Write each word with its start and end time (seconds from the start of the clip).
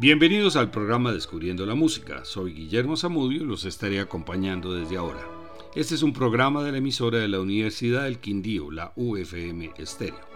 Bienvenidos 0.00 0.56
al 0.56 0.70
programa 0.70 1.12
Descubriendo 1.12 1.66
la 1.66 1.74
Música. 1.74 2.24
Soy 2.24 2.54
Guillermo 2.54 2.96
Zamudio 2.96 3.42
y 3.42 3.44
los 3.44 3.66
estaré 3.66 4.00
acompañando 4.00 4.72
desde 4.72 4.96
ahora. 4.96 5.20
Este 5.74 5.94
es 5.94 6.02
un 6.02 6.14
programa 6.14 6.64
de 6.64 6.72
la 6.72 6.78
emisora 6.78 7.18
de 7.18 7.28
la 7.28 7.38
Universidad 7.38 8.04
del 8.04 8.18
Quindío, 8.18 8.70
la 8.70 8.94
UFM 8.96 9.74
Estéreo. 9.76 10.26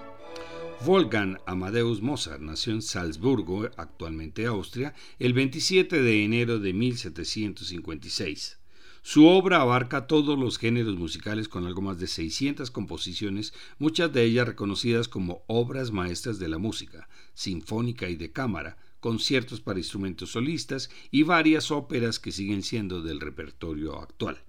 Wolfgang 0.85 1.39
Amadeus 1.47 2.03
Mozart 2.03 2.43
nació 2.43 2.75
en 2.75 2.83
Salzburgo, 2.83 3.71
actualmente 3.79 4.45
Austria, 4.45 4.93
el 5.19 5.33
27 5.33 6.03
de 6.03 6.25
enero 6.25 6.59
de 6.59 6.75
1756. 6.75 8.59
Su 9.01 9.27
obra 9.27 9.63
abarca 9.63 10.07
todos 10.07 10.39
los 10.39 10.59
géneros 10.59 10.97
musicales 10.97 11.49
con 11.49 11.65
algo 11.65 11.81
más 11.81 11.99
de 11.99 12.07
600 12.07 12.71
composiciones, 12.71 13.55
muchas 13.79 14.13
de 14.13 14.25
ellas 14.25 14.47
reconocidas 14.47 15.09
como 15.09 15.43
obras 15.47 15.91
maestras 15.91 16.39
de 16.39 16.49
la 16.49 16.59
música, 16.59 17.09
sinfónica 17.33 18.11
y 18.11 18.17
de 18.17 18.31
cámara, 18.31 18.77
conciertos 19.05 19.61
para 19.61 19.81
instrumentos 19.81 20.31
solistas 20.31 20.89
y 21.11 21.25
varias 21.25 21.71
óperas 21.71 22.19
que 22.19 22.33
siguen 22.33 22.63
siendo 22.63 23.03
del 23.03 23.21
repertorio 23.21 24.01
actual. 24.01 24.43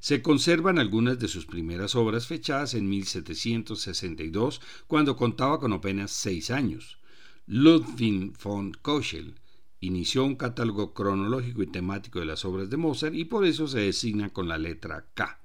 Se 0.00 0.20
conservan 0.20 0.80
algunas 0.80 1.20
de 1.20 1.28
sus 1.28 1.46
primeras 1.46 1.94
obras 1.94 2.26
fechadas 2.26 2.74
en 2.74 2.88
1762, 2.88 4.60
cuando 4.88 5.14
contaba 5.14 5.60
con 5.60 5.72
apenas 5.72 6.10
seis 6.10 6.50
años. 6.50 6.98
Ludwig 7.46 8.32
von 8.42 8.72
Kochel 8.72 9.36
inició 9.78 10.24
un 10.24 10.34
catálogo 10.34 10.92
cronológico 10.92 11.62
y 11.62 11.68
temático 11.68 12.18
de 12.18 12.26
las 12.26 12.44
obras 12.44 12.70
de 12.70 12.76
Mozart 12.76 13.14
y 13.14 13.26
por 13.26 13.46
eso 13.46 13.68
se 13.68 13.78
designa 13.78 14.30
con 14.30 14.48
la 14.48 14.58
letra 14.58 15.06
K. 15.14 15.38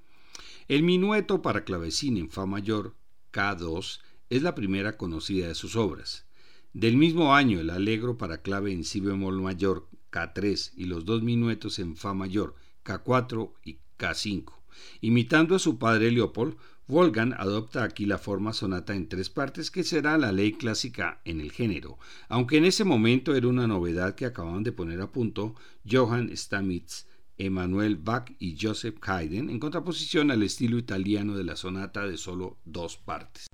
El 0.66 0.82
minueto 0.82 1.40
para 1.40 1.62
clavecín 1.62 2.16
en 2.16 2.28
Fa 2.28 2.46
mayor, 2.46 2.96
K2, 3.32 4.00
es 4.28 4.42
la 4.42 4.56
primera 4.56 4.96
conocida 4.96 5.46
de 5.46 5.54
sus 5.54 5.76
obras. 5.76 6.26
Del 6.72 6.96
mismo 6.96 7.34
año, 7.34 7.58
el 7.58 7.70
alegro 7.70 8.16
para 8.16 8.42
clave 8.42 8.72
en 8.72 8.84
si 8.84 9.00
bemol 9.00 9.40
mayor, 9.42 9.88
K3, 10.12 10.72
y 10.76 10.84
los 10.84 11.04
dos 11.04 11.22
minuetos 11.22 11.80
en 11.80 11.96
Fa 11.96 12.14
mayor, 12.14 12.54
K4 12.84 13.52
y 13.64 13.78
K5. 13.98 14.52
Imitando 15.00 15.56
a 15.56 15.58
su 15.58 15.78
padre 15.78 16.12
Leopold, 16.12 16.56
Wolfgang 16.86 17.34
adopta 17.36 17.82
aquí 17.82 18.06
la 18.06 18.18
forma 18.18 18.52
sonata 18.52 18.94
en 18.94 19.08
tres 19.08 19.30
partes 19.30 19.70
que 19.72 19.82
será 19.82 20.16
la 20.16 20.30
ley 20.30 20.52
clásica 20.52 21.20
en 21.24 21.40
el 21.40 21.50
género, 21.50 21.98
aunque 22.28 22.58
en 22.58 22.64
ese 22.64 22.84
momento 22.84 23.34
era 23.34 23.48
una 23.48 23.66
novedad 23.66 24.14
que 24.14 24.26
acababan 24.26 24.62
de 24.62 24.72
poner 24.72 25.00
a 25.00 25.10
punto 25.10 25.56
Johann 25.88 26.30
Stamitz, 26.36 27.06
Emanuel 27.36 27.96
Bach 27.96 28.30
y 28.38 28.56
Joseph 28.60 28.98
Haydn 29.02 29.50
en 29.50 29.58
contraposición 29.58 30.30
al 30.30 30.42
estilo 30.42 30.78
italiano 30.78 31.36
de 31.36 31.44
la 31.44 31.56
sonata 31.56 32.06
de 32.06 32.16
solo 32.16 32.58
dos 32.64 32.96
partes. 32.96 33.46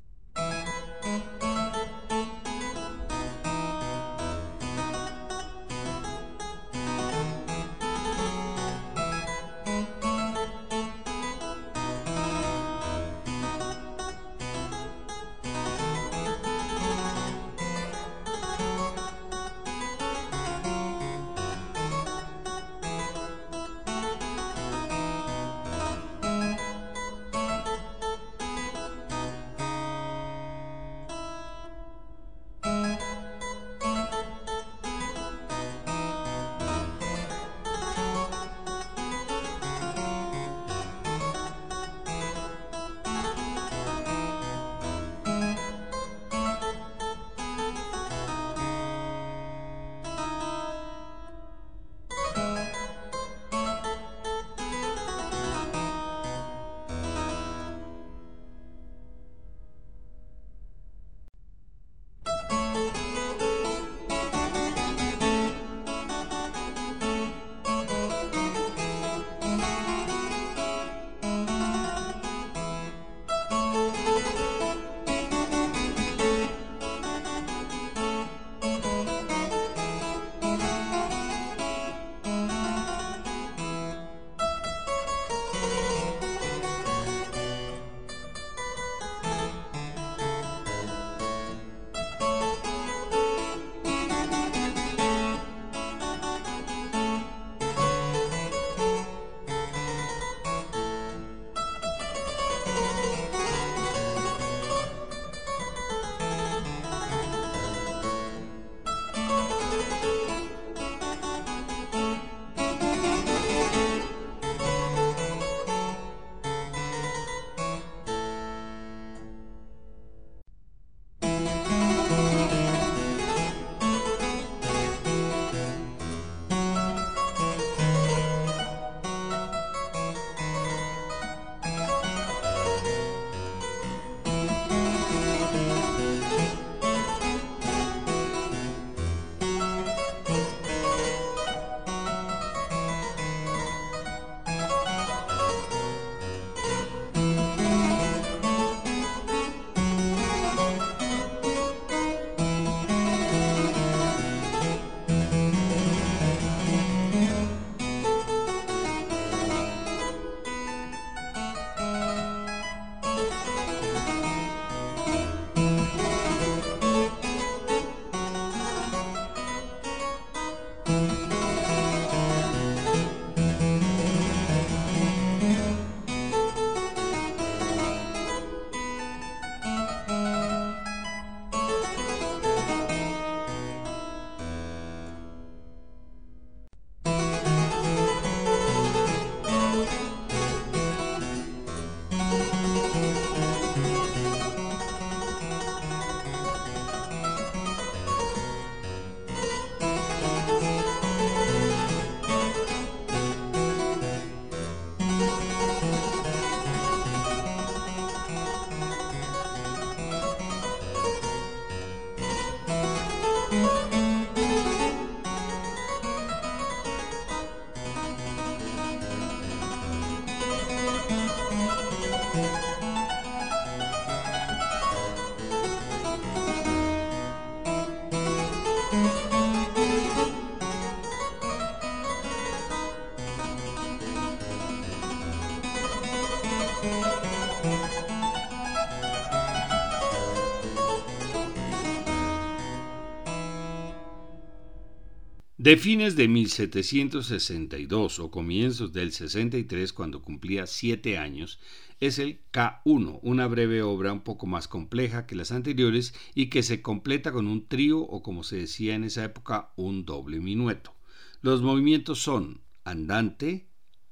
De 245.66 245.76
fines 245.76 246.14
de 246.14 246.28
1762 246.28 248.20
o 248.20 248.30
comienzos 248.30 248.92
del 248.92 249.10
63, 249.10 249.92
cuando 249.92 250.22
cumplía 250.22 250.64
siete 250.64 251.18
años, 251.18 251.58
es 251.98 252.20
el 252.20 252.38
K1, 252.52 253.18
una 253.20 253.48
breve 253.48 253.82
obra 253.82 254.12
un 254.12 254.20
poco 254.20 254.46
más 254.46 254.68
compleja 254.68 255.26
que 255.26 255.34
las 255.34 255.50
anteriores 255.50 256.14
y 256.36 256.50
que 256.50 256.62
se 256.62 256.82
completa 256.82 257.32
con 257.32 257.48
un 257.48 257.66
trío 257.66 257.98
o 257.98 258.22
como 258.22 258.44
se 258.44 258.58
decía 258.58 258.94
en 258.94 259.02
esa 259.02 259.24
época, 259.24 259.72
un 259.74 260.04
doble 260.04 260.38
minueto. 260.38 260.94
Los 261.42 261.62
movimientos 261.62 262.20
son 262.20 262.60
andante, 262.84 263.66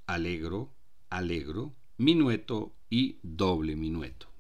alegro, 0.09 0.75
alegro, 1.09 1.73
minueto 1.99 2.75
y 2.91 3.21
doble 3.23 3.77
minueto. 3.77 4.34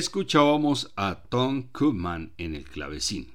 Escuchábamos 0.00 0.92
a 0.96 1.24
Tom 1.28 1.68
Koopman 1.72 2.32
en 2.38 2.54
el 2.54 2.64
clavecín. 2.64 3.34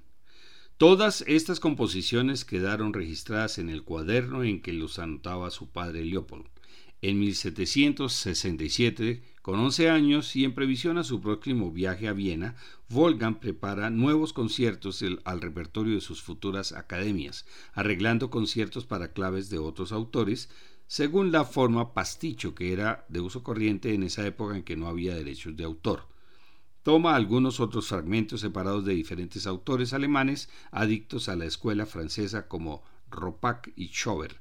Todas 0.77 1.23
estas 1.27 1.59
composiciones 1.59 2.43
quedaron 2.43 2.91
registradas 2.91 3.59
en 3.59 3.69
el 3.69 3.83
cuaderno 3.83 4.43
en 4.43 4.63
que 4.63 4.73
los 4.73 4.97
anotaba 4.97 5.51
su 5.51 5.69
padre 5.69 6.03
Leopold. 6.03 6.47
En 7.03 7.19
1767, 7.19 9.21
con 9.43 9.59
11 9.59 9.91
años 9.91 10.35
y 10.35 10.43
en 10.43 10.55
previsión 10.55 10.97
a 10.97 11.03
su 11.03 11.21
próximo 11.21 11.71
viaje 11.71 12.07
a 12.07 12.13
Viena, 12.13 12.55
Wolfgang 12.89 13.39
prepara 13.39 13.91
nuevos 13.91 14.33
conciertos 14.33 15.05
al 15.23 15.41
repertorio 15.41 15.93
de 15.93 16.01
sus 16.01 16.23
futuras 16.23 16.71
academias, 16.71 17.45
arreglando 17.73 18.31
conciertos 18.31 18.87
para 18.87 19.13
claves 19.13 19.51
de 19.51 19.59
otros 19.59 19.91
autores, 19.91 20.49
según 20.87 21.31
la 21.31 21.45
forma 21.45 21.93
pasticho 21.93 22.55
que 22.55 22.73
era 22.73 23.05
de 23.07 23.21
uso 23.21 23.43
corriente 23.43 23.93
en 23.93 24.01
esa 24.01 24.25
época 24.25 24.57
en 24.57 24.63
que 24.63 24.75
no 24.75 24.87
había 24.87 25.13
derechos 25.13 25.55
de 25.55 25.63
autor 25.63 26.14
toma 26.85 27.15
algunos 27.15 27.59
otros 27.59 27.87
fragmentos 27.87 28.41
separados 28.41 28.85
de 28.85 28.93
diferentes 28.93 29.47
autores 29.47 29.91
alemanes 29.91 30.51
adictos 30.69 31.29
a 31.29 31.35
la 31.35 31.45
escuela 31.45 31.87
francesa 31.87 32.47
como 32.47 32.83
Ropac 33.09 33.73
y 33.75 33.87
Schober. 33.87 34.37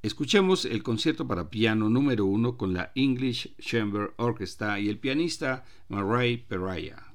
Escuchemos 0.00 0.64
el 0.64 0.82
concierto 0.82 1.28
para 1.28 1.50
piano 1.50 1.90
número 1.90 2.24
uno 2.24 2.56
con 2.56 2.72
la 2.72 2.90
English 2.94 3.54
Chamber 3.58 4.14
Orchestra 4.16 4.80
y 4.80 4.88
el 4.88 4.98
pianista 4.98 5.66
Murray 5.90 6.38
Peraya. 6.38 7.12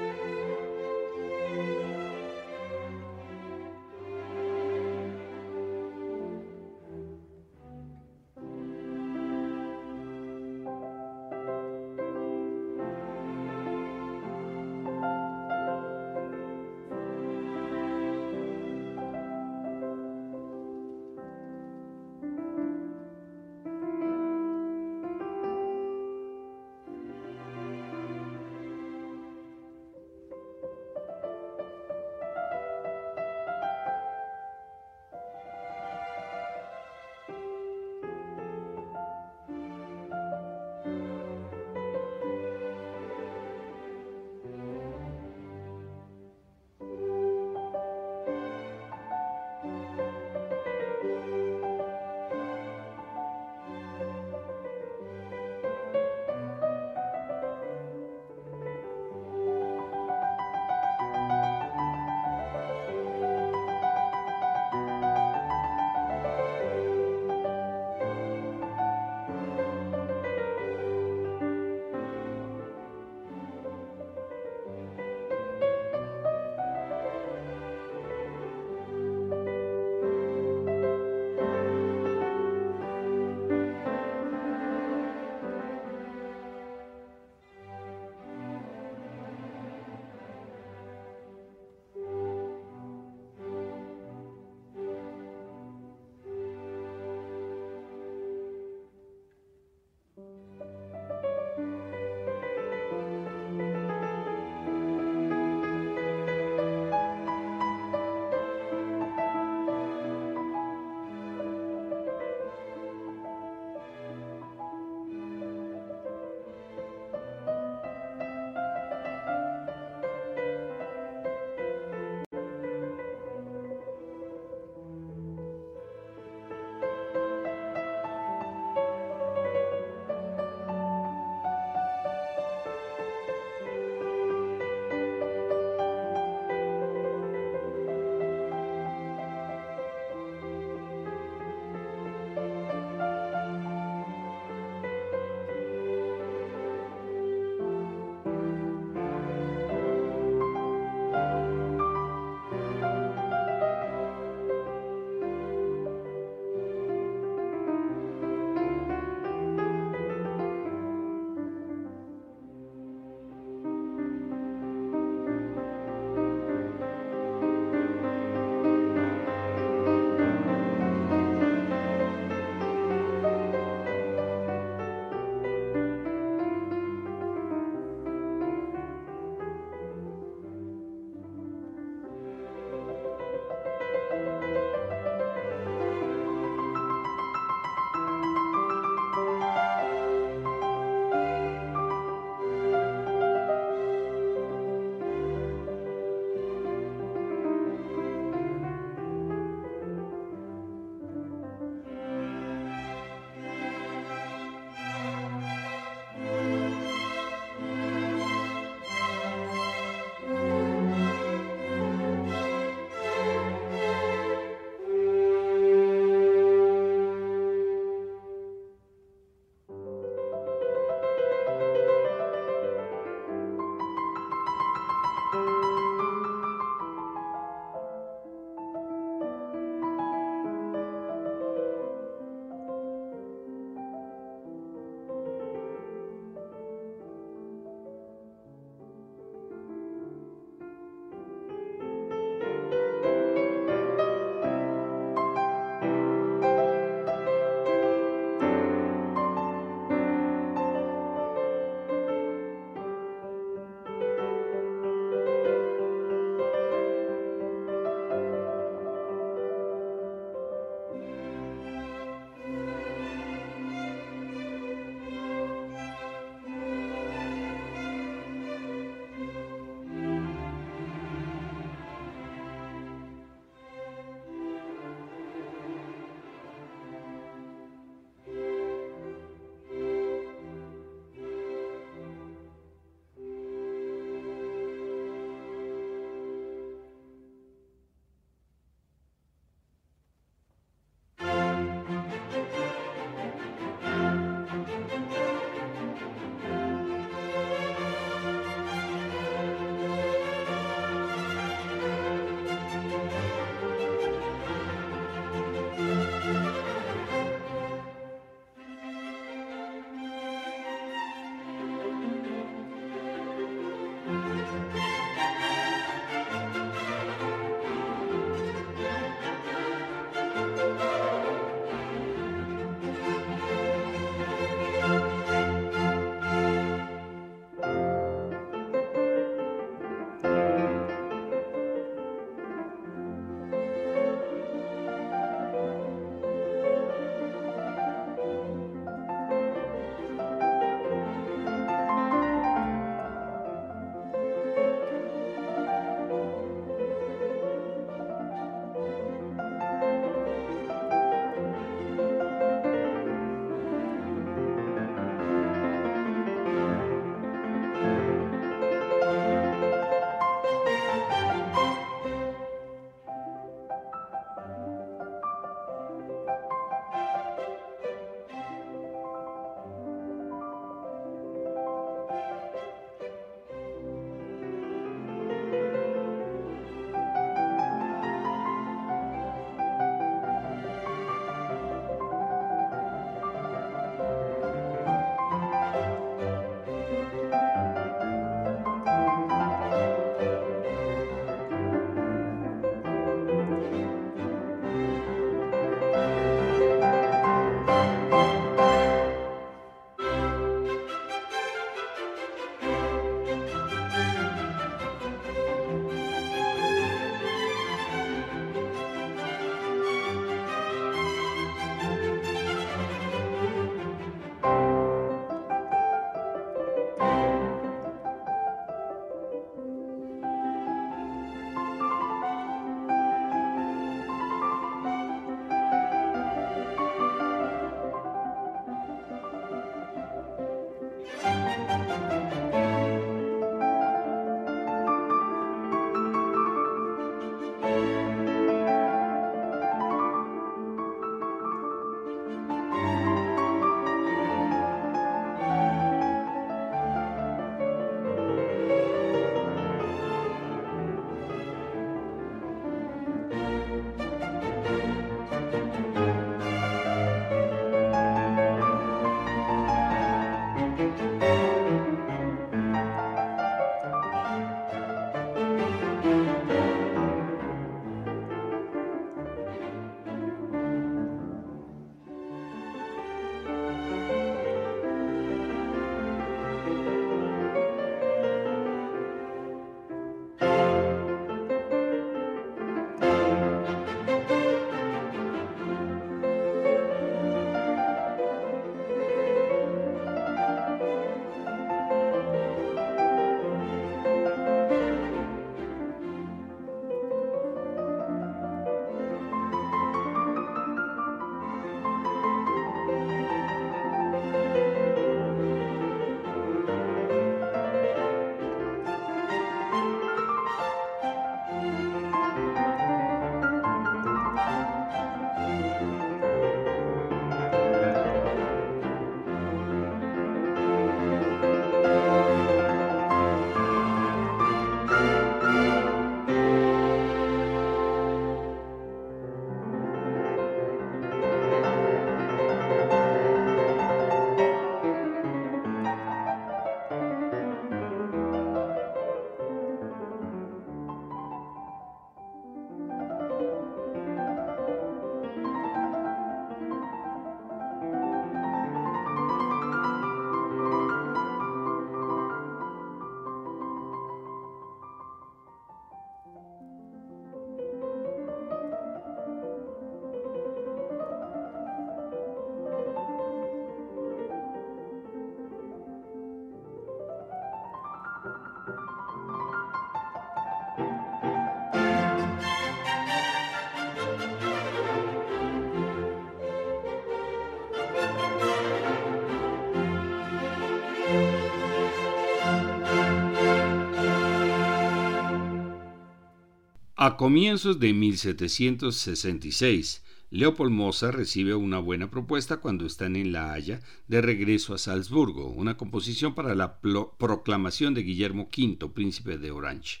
A 587.06 587.18
comienzos 587.18 587.80
de 587.80 587.92
1766, 587.92 590.02
Leopold 590.30 590.72
Mozart 590.72 591.14
recibe 591.14 591.54
una 591.54 591.78
buena 591.78 592.10
propuesta 592.10 592.60
cuando 592.60 592.86
están 592.86 593.14
en 593.14 593.30
La 593.30 593.52
Haya 593.52 593.82
de 594.08 594.22
regreso 594.22 594.72
a 594.72 594.78
Salzburgo, 594.78 595.50
una 595.50 595.76
composición 595.76 596.34
para 596.34 596.54
la 596.54 596.80
proclamación 596.80 597.92
de 597.92 598.04
Guillermo 598.04 598.44
V, 598.44 598.88
príncipe 598.88 599.36
de 599.36 599.50
Orange. 599.50 600.00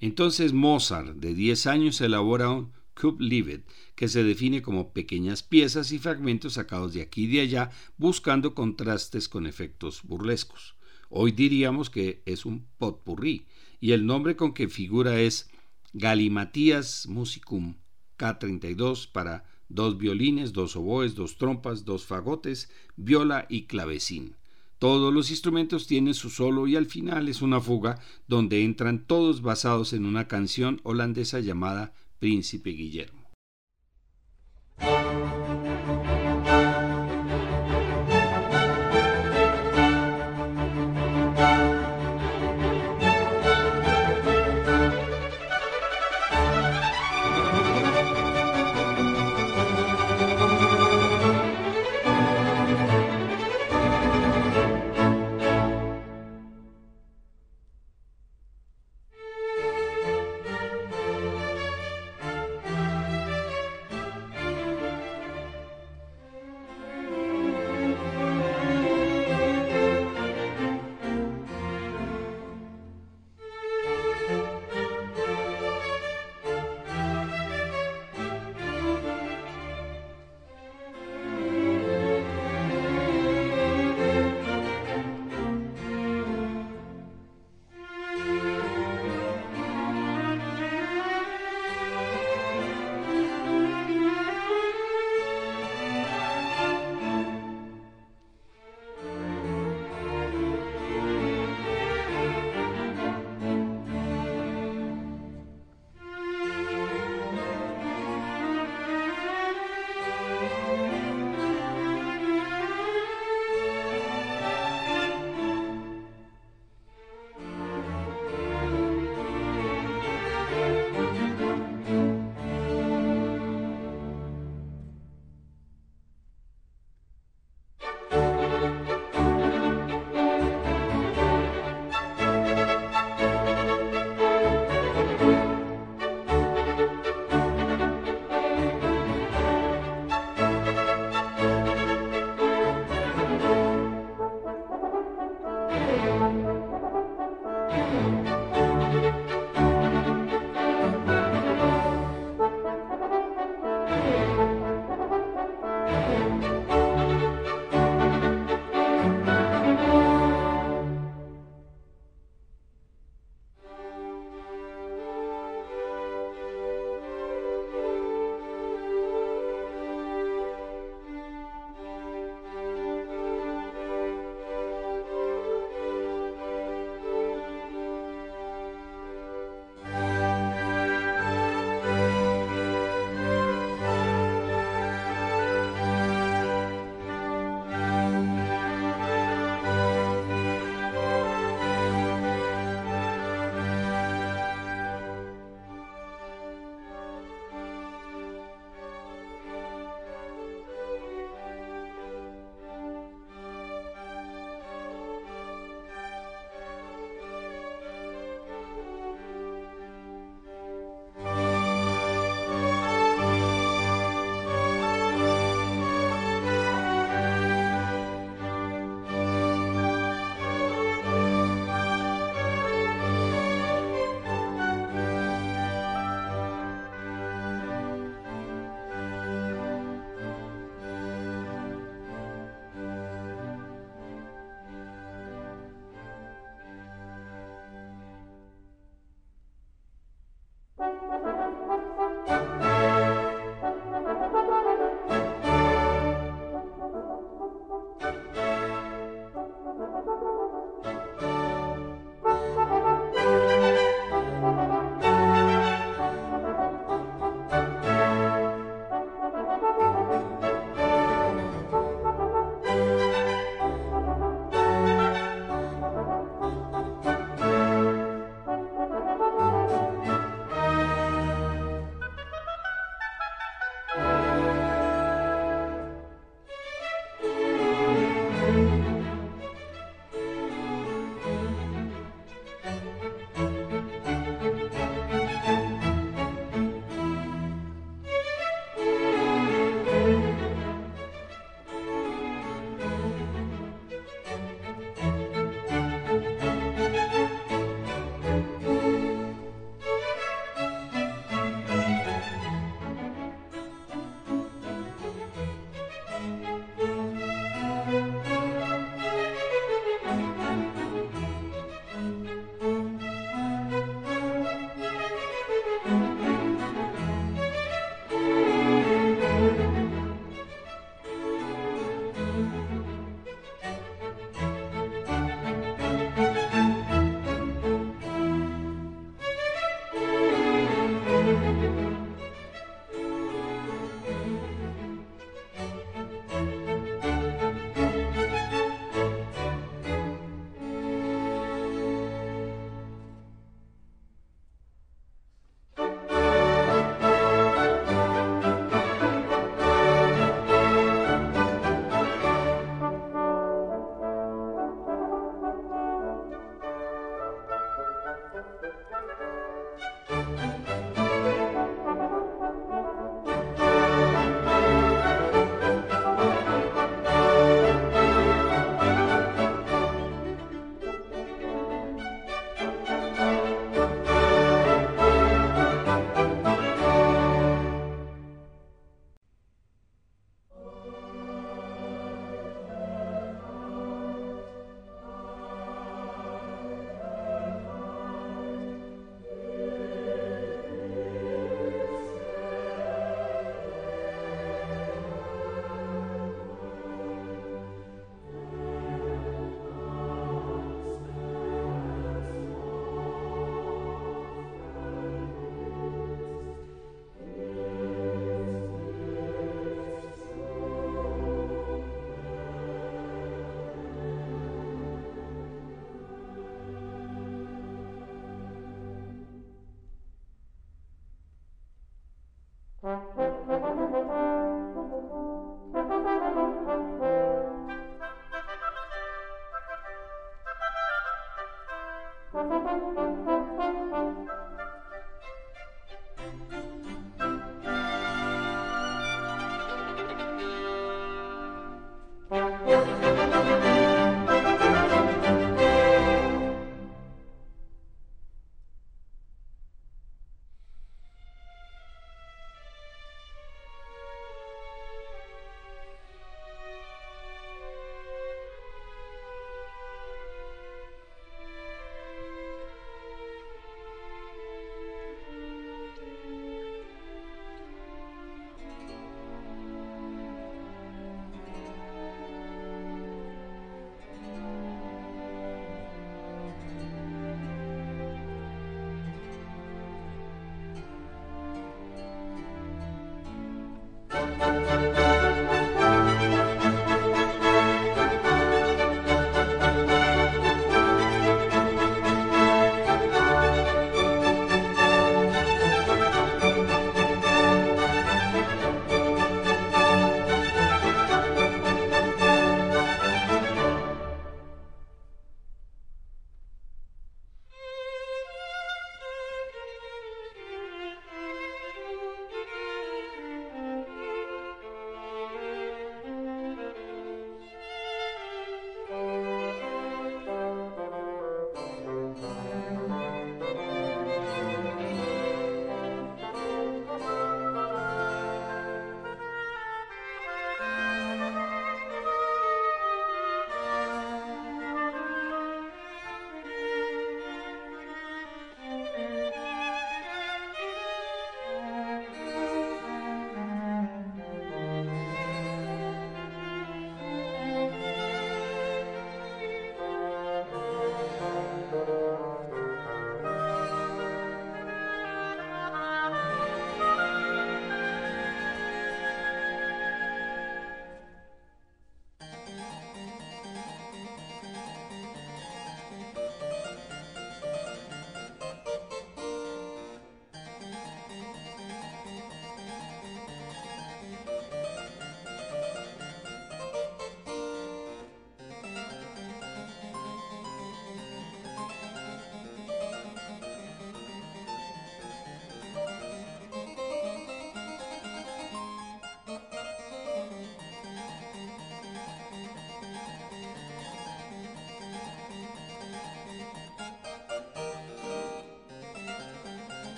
Entonces 0.00 0.54
Mozart, 0.54 1.16
de 1.16 1.34
10 1.34 1.66
años, 1.66 2.00
elabora 2.00 2.48
un 2.48 2.72
Livet, 3.18 3.66
que 3.94 4.08
se 4.08 4.24
define 4.24 4.62
como 4.62 4.94
pequeñas 4.94 5.42
piezas 5.42 5.92
y 5.92 5.98
fragmentos 5.98 6.54
sacados 6.54 6.94
de 6.94 7.02
aquí 7.02 7.24
y 7.24 7.26
de 7.26 7.42
allá, 7.42 7.70
buscando 7.98 8.54
contrastes 8.54 9.28
con 9.28 9.46
efectos 9.46 10.00
burlescos. 10.02 10.76
Hoy 11.10 11.32
diríamos 11.32 11.90
que 11.90 12.22
es 12.24 12.46
un 12.46 12.66
potpourri, 12.78 13.44
y 13.80 13.92
el 13.92 14.06
nombre 14.06 14.34
con 14.34 14.54
que 14.54 14.68
figura 14.68 15.20
es 15.20 15.50
Galimatías 15.92 17.06
Musicum 17.08 17.74
K32 18.18 19.10
para 19.10 19.44
dos 19.68 19.98
violines, 19.98 20.52
dos 20.52 20.76
oboes, 20.76 21.14
dos 21.14 21.36
trompas, 21.36 21.84
dos 21.84 22.04
fagotes, 22.04 22.70
viola 22.96 23.46
y 23.48 23.66
clavecín. 23.66 24.36
Todos 24.78 25.12
los 25.12 25.30
instrumentos 25.30 25.86
tienen 25.86 26.14
su 26.14 26.30
solo 26.30 26.66
y 26.66 26.76
al 26.76 26.86
final 26.86 27.28
es 27.28 27.42
una 27.42 27.60
fuga 27.60 28.00
donde 28.28 28.64
entran 28.64 29.04
todos 29.06 29.42
basados 29.42 29.92
en 29.92 30.06
una 30.06 30.28
canción 30.28 30.80
holandesa 30.84 31.40
llamada 31.40 31.92
Príncipe 32.20 32.70
Guillermo. 32.70 33.28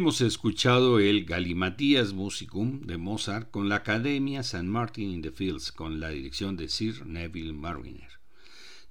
Hemos 0.00 0.22
escuchado 0.22 0.98
el 0.98 1.26
Galimatías 1.26 2.14
Musicum 2.14 2.80
de 2.86 2.96
Mozart 2.96 3.50
con 3.50 3.68
la 3.68 3.74
Academia 3.74 4.42
San 4.42 4.66
Martin 4.66 5.10
in 5.10 5.20
the 5.20 5.30
Fields 5.30 5.72
con 5.72 6.00
la 6.00 6.08
dirección 6.08 6.56
de 6.56 6.70
Sir 6.70 7.04
Neville 7.04 7.52
Marriner. 7.52 8.08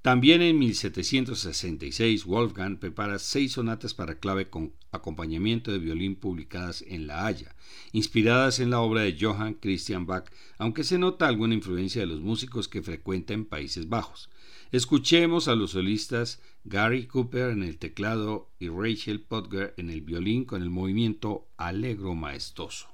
También 0.04 0.44
en 0.44 0.60
1766 0.60 2.26
Wolfgang 2.26 2.78
prepara 2.78 3.18
seis 3.18 3.54
sonatas 3.54 3.96
para 3.96 4.20
clave 4.20 4.52
con 4.52 4.76
acompañamiento 4.92 5.72
de 5.72 5.80
violín 5.80 6.16
publicadas 6.16 6.84
en 6.88 7.08
La 7.08 7.26
Haya, 7.26 7.56
inspiradas 7.92 8.60
en 8.60 8.70
la 8.70 8.80
obra 8.80 9.02
de 9.02 9.18
Johann 9.20 9.56
Christian 9.56 10.06
Bach, 10.06 10.30
aunque 10.60 10.84
se 10.84 11.00
nota 11.00 11.28
alguna 11.28 11.56
influencia 11.56 12.02
de 12.02 12.08
los 12.08 12.22
músicos 12.22 12.68
que 12.68 12.84
frecuenta 12.84 13.34
en 13.34 13.46
Países 13.46 13.90
Bajos. 13.90 14.30
Escuchemos 14.72 15.48
a 15.48 15.56
los 15.56 15.72
solistas 15.72 16.40
Gary 16.64 17.08
Cooper 17.08 17.50
en 17.50 17.64
el 17.64 17.80
teclado 17.80 18.52
y 18.60 18.70
Rachel 18.70 19.20
Potger 19.20 19.74
en 19.78 19.90
el 19.90 20.02
violín 20.02 20.46
con 20.46 20.62
el 20.62 20.70
movimiento 20.70 21.48
alegro 21.58 22.14
maestoso. 22.14 22.88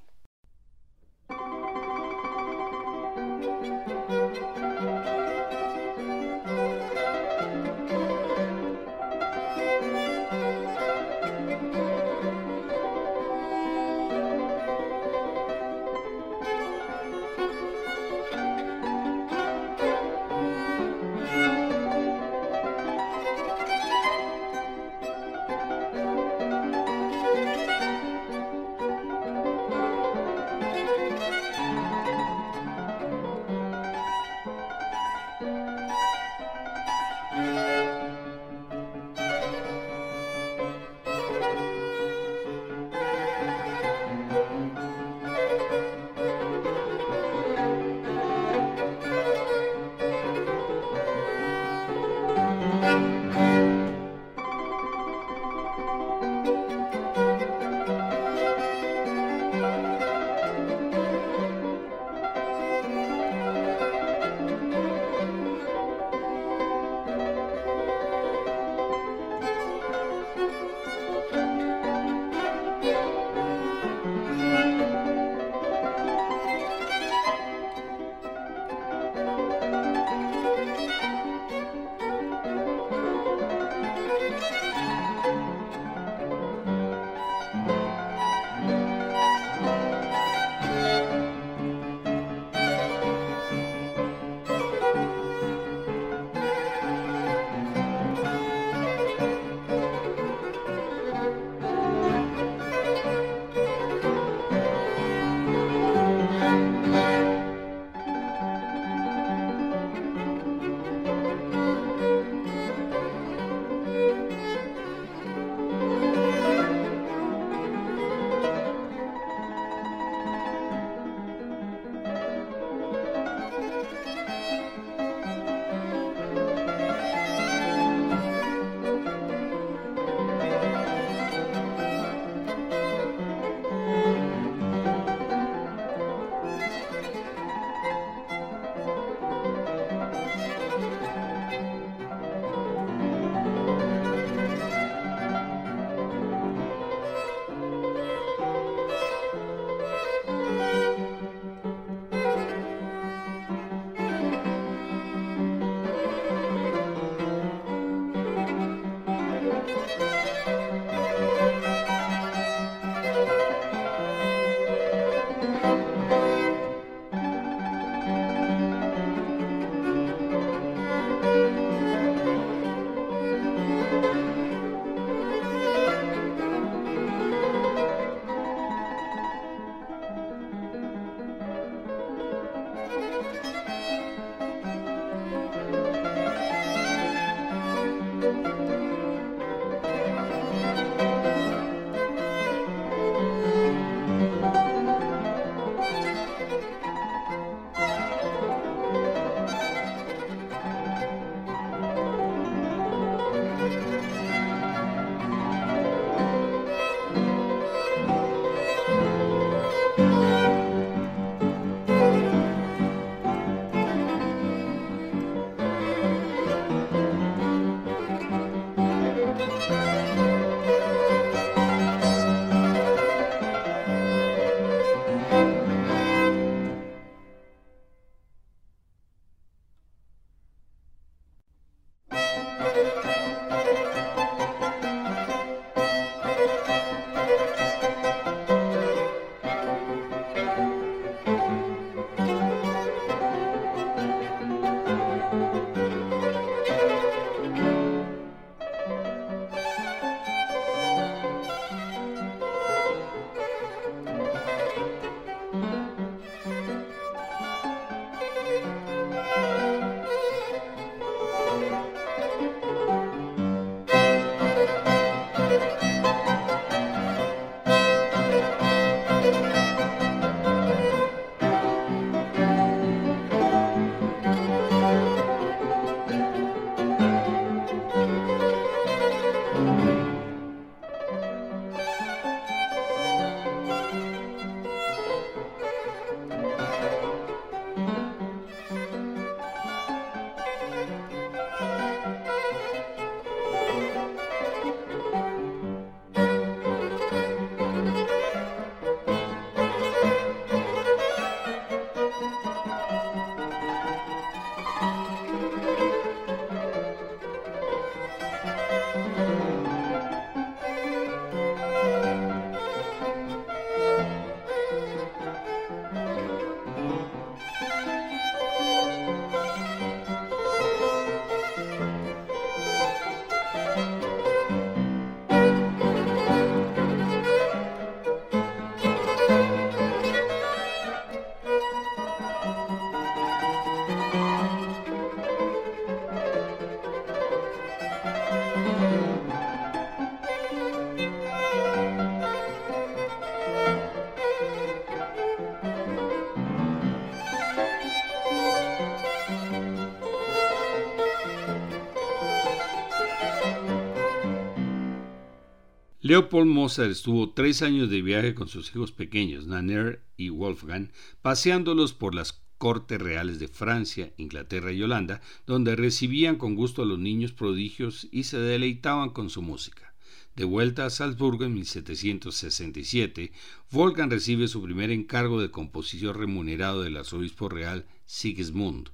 Leopold 356.05 356.47
Mozart 356.47 356.91
estuvo 356.91 357.31
tres 357.31 357.63
años 357.63 357.89
de 357.89 358.03
viaje 358.03 358.35
con 358.35 358.47
sus 358.47 358.69
hijos 358.69 358.91
pequeños, 358.91 359.47
Nanner 359.47 360.03
y 360.17 360.29
Wolfgang, 360.29 360.91
paseándolos 361.23 361.93
por 361.93 362.13
las 362.13 362.43
cortes 362.59 363.01
reales 363.01 363.39
de 363.39 363.47
Francia, 363.47 364.13
Inglaterra 364.17 364.71
y 364.71 364.83
Holanda, 364.83 365.21
donde 365.47 365.75
recibían 365.75 366.35
con 366.35 366.53
gusto 366.53 366.83
a 366.83 366.85
los 366.85 366.99
niños 366.99 367.31
prodigios 367.31 368.07
y 368.11 368.25
se 368.25 368.37
deleitaban 368.37 369.09
con 369.09 369.31
su 369.31 369.41
música. 369.41 369.95
De 370.35 370.43
vuelta 370.43 370.85
a 370.85 370.91
Salzburgo 370.91 371.43
en 371.43 371.55
1767, 371.55 373.31
Wolfgang 373.71 374.11
recibe 374.11 374.47
su 374.47 374.61
primer 374.61 374.91
encargo 374.91 375.41
de 375.41 375.49
composición 375.49 376.13
remunerado 376.13 376.83
del 376.83 376.97
arzobispo 376.97 377.49
real 377.49 377.87
Sigismund. 378.05 378.91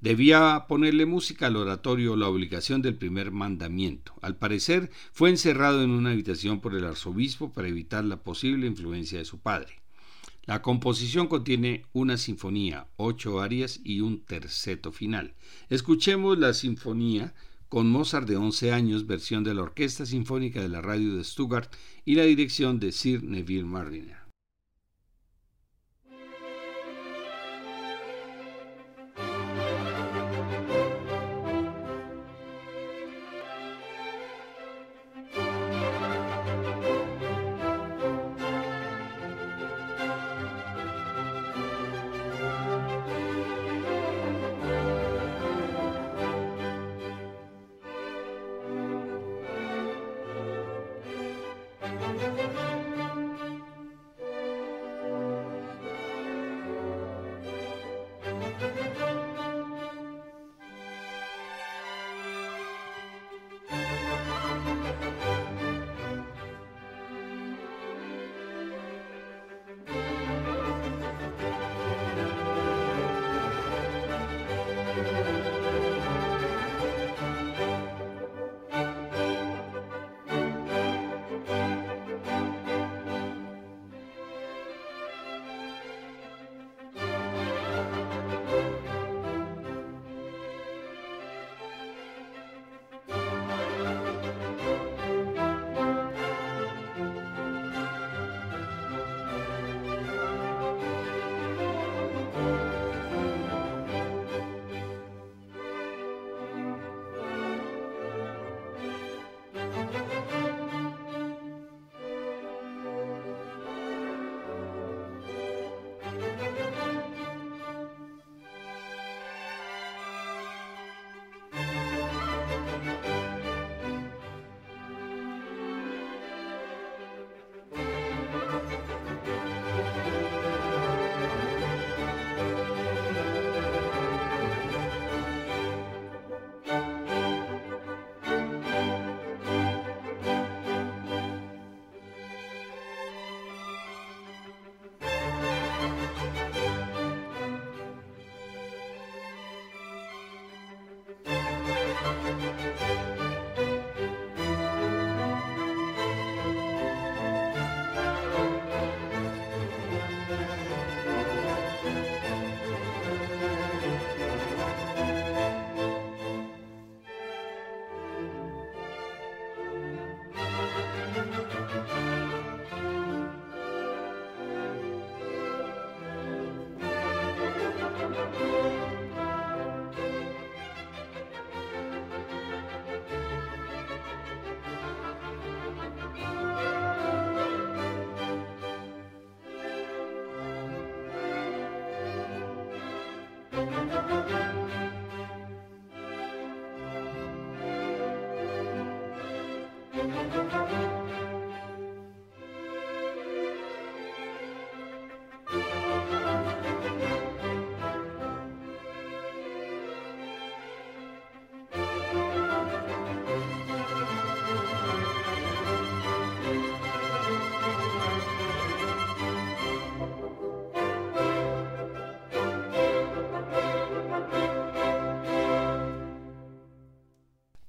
Debía 0.00 0.66
ponerle 0.68 1.06
música 1.06 1.46
al 1.46 1.56
oratorio 1.56 2.16
la 2.16 2.28
obligación 2.28 2.82
del 2.82 2.96
primer 2.96 3.30
mandamiento. 3.30 4.12
Al 4.20 4.36
parecer, 4.36 4.90
fue 5.12 5.30
encerrado 5.30 5.82
en 5.82 5.90
una 5.90 6.10
habitación 6.10 6.60
por 6.60 6.74
el 6.74 6.84
arzobispo 6.84 7.52
para 7.52 7.68
evitar 7.68 8.04
la 8.04 8.22
posible 8.22 8.66
influencia 8.66 9.18
de 9.18 9.24
su 9.24 9.38
padre. 9.38 9.80
La 10.44 10.62
composición 10.62 11.26
contiene 11.26 11.86
una 11.92 12.18
sinfonía, 12.18 12.86
ocho 12.96 13.40
arias 13.40 13.80
y 13.82 14.00
un 14.00 14.20
terceto 14.20 14.92
final. 14.92 15.34
Escuchemos 15.70 16.38
la 16.38 16.54
sinfonía 16.54 17.34
con 17.68 17.90
Mozart 17.90 18.28
de 18.28 18.36
11 18.36 18.72
años, 18.72 19.06
versión 19.06 19.42
de 19.42 19.54
la 19.54 19.62
Orquesta 19.62 20.06
Sinfónica 20.06 20.60
de 20.60 20.68
la 20.68 20.82
Radio 20.82 21.16
de 21.16 21.24
Stuttgart 21.24 21.72
y 22.04 22.14
la 22.14 22.22
dirección 22.22 22.78
de 22.78 22.92
Sir 22.92 23.24
Neville 23.24 23.64
Marriner. 23.64 24.25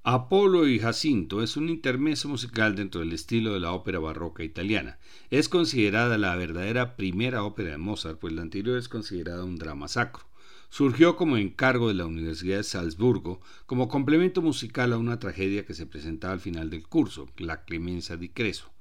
Apolo 0.09 0.69
y 0.69 0.79
Jacinto 0.79 1.43
es 1.43 1.57
un 1.57 1.67
intermeso 1.67 2.29
musical 2.29 2.77
dentro 2.77 3.01
del 3.01 3.11
estilo 3.11 3.53
de 3.53 3.59
la 3.59 3.73
ópera 3.73 3.99
barroca 3.99 4.41
italiana. 4.41 4.99
Es 5.31 5.49
considerada 5.49 6.17
la 6.17 6.33
verdadera 6.37 6.95
primera 6.95 7.43
ópera 7.43 7.71
de 7.71 7.77
Mozart, 7.77 8.17
pues 8.17 8.31
la 8.31 8.41
anterior 8.41 8.77
es 8.77 8.87
considerada 8.87 9.43
un 9.43 9.57
drama 9.57 9.89
sacro. 9.89 10.23
Surgió 10.69 11.17
como 11.17 11.35
encargo 11.35 11.89
de 11.89 11.95
la 11.95 12.05
Universidad 12.05 12.55
de 12.55 12.63
Salzburgo 12.63 13.41
como 13.65 13.89
complemento 13.89 14.41
musical 14.41 14.93
a 14.93 14.97
una 14.97 15.19
tragedia 15.19 15.65
que 15.65 15.73
se 15.73 15.85
presentaba 15.85 16.31
al 16.31 16.39
final 16.39 16.69
del 16.69 16.87
curso, 16.87 17.27
La 17.35 17.65
Clemenza 17.65 18.15
di 18.15 18.29
Creso. 18.29 18.71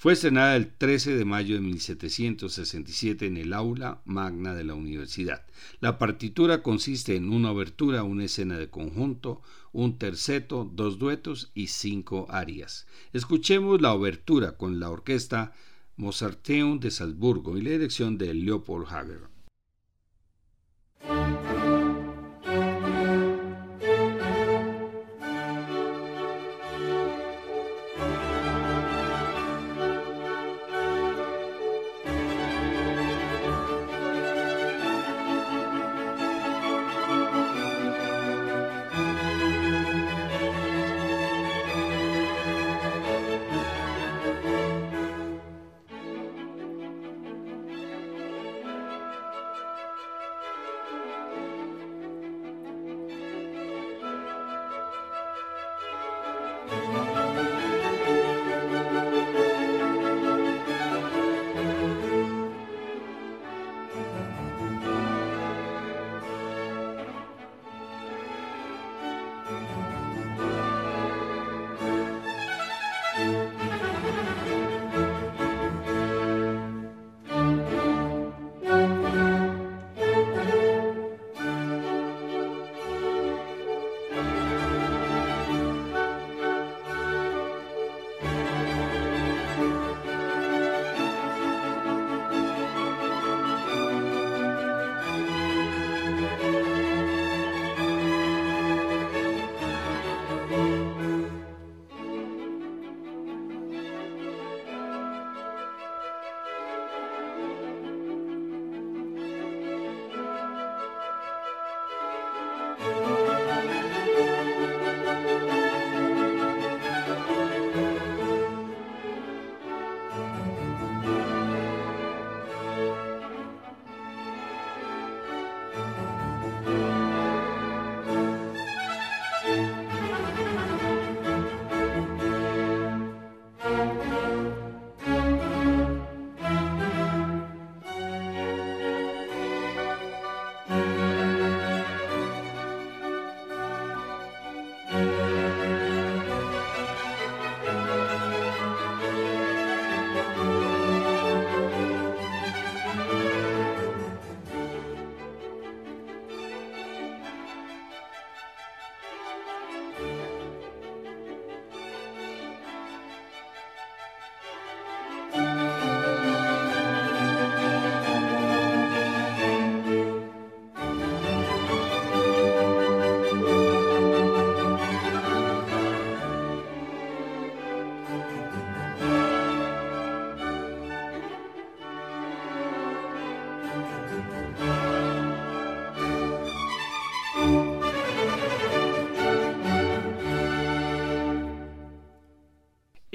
Fue 0.00 0.14
estrenada 0.14 0.56
el 0.56 0.72
13 0.72 1.14
de 1.14 1.26
mayo 1.26 1.56
de 1.56 1.60
1767 1.60 3.26
en 3.26 3.36
el 3.36 3.52
aula 3.52 4.00
magna 4.06 4.54
de 4.54 4.64
la 4.64 4.72
universidad. 4.72 5.44
La 5.80 5.98
partitura 5.98 6.62
consiste 6.62 7.16
en 7.16 7.30
una 7.30 7.50
obertura, 7.52 8.02
una 8.02 8.24
escena 8.24 8.56
de 8.56 8.70
conjunto, 8.70 9.42
un 9.72 9.98
terceto, 9.98 10.64
dos 10.72 10.98
duetos 10.98 11.50
y 11.52 11.66
cinco 11.66 12.26
arias. 12.30 12.86
Escuchemos 13.12 13.82
la 13.82 13.92
obertura 13.92 14.56
con 14.56 14.80
la 14.80 14.88
orquesta 14.88 15.52
Mozarteum 15.98 16.80
de 16.80 16.90
Salzburgo 16.90 17.58
y 17.58 17.60
la 17.60 17.72
dirección 17.72 18.16
de 18.16 18.32
Leopold 18.32 18.86
Hager. 18.88 19.39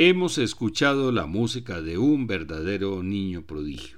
Hemos 0.08 0.38
escuchado 0.38 1.12
la 1.12 1.26
música 1.26 1.82
de 1.82 1.98
un 1.98 2.28
verdadero 2.28 3.02
niño 3.02 3.42
prodigio. 3.48 3.98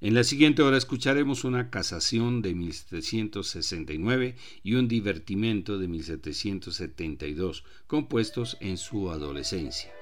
En 0.00 0.12
la 0.12 0.24
siguiente 0.24 0.60
hora 0.60 0.76
escucharemos 0.76 1.44
una 1.44 1.70
casación 1.70 2.42
de 2.42 2.56
1769 2.56 4.34
y 4.64 4.74
un 4.74 4.88
divertimento 4.88 5.78
de 5.78 5.86
1772, 5.86 7.62
compuestos 7.86 8.56
en 8.58 8.76
su 8.76 9.12
adolescencia. 9.12 9.92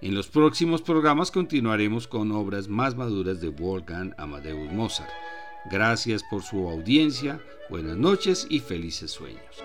En 0.00 0.14
los 0.14 0.28
próximos 0.28 0.80
programas 0.80 1.30
continuaremos 1.30 2.08
con 2.08 2.32
obras 2.32 2.68
más 2.68 2.96
maduras 2.96 3.42
de 3.42 3.50
Wolfgang 3.50 4.14
Amadeus 4.16 4.72
Mozart. 4.72 5.10
Gracias 5.70 6.22
por 6.30 6.42
su 6.42 6.66
audiencia, 6.66 7.44
buenas 7.68 7.98
noches 7.98 8.46
y 8.48 8.60
felices 8.60 9.10
sueños. 9.10 9.62